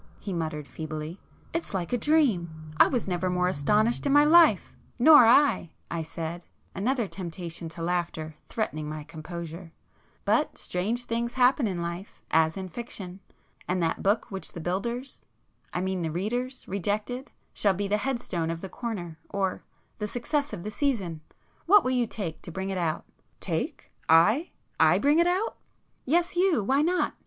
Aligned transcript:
he 0.17 0.33
muttered 0.33 0.67
feebly—"It's 0.67 1.75
like 1.75 1.93
a 1.93 1.97
dream!—I 1.99 2.87
was 2.87 3.07
never 3.07 3.29
more 3.29 3.47
astonished 3.47 4.07
in 4.07 4.11
my 4.11 4.23
life!" 4.25 4.75
[p 4.97 5.03
52]"Nor 5.03 5.25
I!" 5.27 5.69
I 5.91 6.01
said, 6.01 6.43
another 6.73 7.05
temptation 7.05 7.69
to 7.69 7.83
laughter 7.83 8.33
threatening 8.49 8.89
my 8.89 9.03
composure,—"But 9.03 10.57
strange 10.57 11.03
things 11.03 11.33
happen 11.33 11.67
in 11.67 11.83
life, 11.83 12.19
as 12.31 12.57
in 12.57 12.67
fiction. 12.69 13.19
And 13.67 13.79
that 13.83 14.01
book 14.01 14.31
which 14.31 14.53
the 14.53 14.59
builders—I 14.59 15.81
mean 15.81 16.01
the 16.01 16.09
readers—rejected, 16.09 17.31
shall 17.53 17.75
be 17.75 17.87
the 17.87 17.97
headstone 17.97 18.49
of 18.49 18.61
the 18.61 18.69
corner—or—the 18.69 20.07
success 20.07 20.51
of 20.51 20.63
the 20.63 20.71
season! 20.71 21.21
What 21.67 21.83
will 21.83 21.91
you 21.91 22.07
take 22.07 22.41
to 22.41 22.51
bring 22.51 22.71
it 22.71 22.77
out?" 22.79 23.05
"Take? 23.39 23.91
I? 24.09 24.49
I 24.79 24.97
bring 24.97 25.19
it 25.19 25.27
out!" 25.27 25.57
"Yes, 26.07 26.35
you—why 26.35 26.81
not? 26.81 27.13